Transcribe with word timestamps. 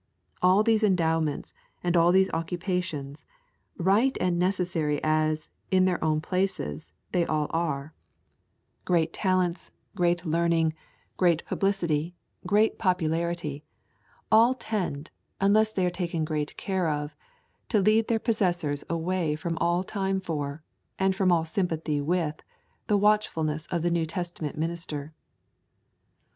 All 0.41 0.63
these 0.63 0.81
endowments, 0.83 1.53
and 1.83 1.95
all 1.95 2.11
these 2.11 2.31
occupations, 2.31 3.27
right 3.77 4.17
and 4.19 4.39
necessary 4.39 4.99
as, 5.03 5.51
in 5.69 5.85
their 5.85 6.03
own 6.03 6.21
places, 6.21 6.91
they 7.11 7.23
all 7.23 7.45
are, 7.51 7.93
great 8.83 9.13
talents, 9.13 9.71
great 9.95 10.25
learning, 10.25 10.73
great 11.17 11.45
publicity, 11.45 12.15
great 12.47 12.79
popularity, 12.79 13.63
all 14.31 14.55
tend, 14.55 15.11
unless 15.39 15.71
they 15.71 15.85
are 15.85 15.91
taken 15.91 16.25
great 16.25 16.57
care 16.57 16.89
of, 16.89 17.15
to 17.69 17.79
lead 17.79 18.07
their 18.07 18.17
possessors 18.17 18.83
away 18.89 19.35
from 19.35 19.55
all 19.61 19.83
time 19.83 20.19
for, 20.19 20.63
and 20.97 21.15
from 21.15 21.31
all 21.31 21.45
sympathy 21.45 22.01
with, 22.01 22.41
the 22.87 22.97
watchfulness 22.97 23.67
of 23.67 23.83
the 23.83 23.91
New 23.91 24.07
Testament 24.07 24.57
minister. 24.57 25.13